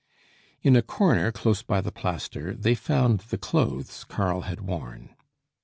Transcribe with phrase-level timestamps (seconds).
[0.63, 5.15] In a corner close by the plaster, they found the clothes Karl had worn.